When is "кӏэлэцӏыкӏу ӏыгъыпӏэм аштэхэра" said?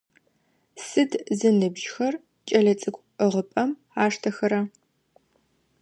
2.47-4.61